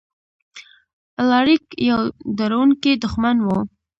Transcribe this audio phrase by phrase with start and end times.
[1.21, 1.99] الاریک یو
[2.37, 3.47] ډاروونکی دښمن و.